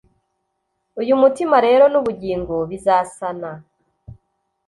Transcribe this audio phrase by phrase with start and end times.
[1.01, 3.49] uyu mutima rero nubugingo bizasana